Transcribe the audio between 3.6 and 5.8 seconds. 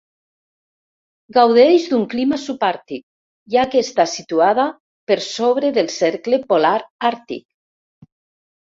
que està situada per sobre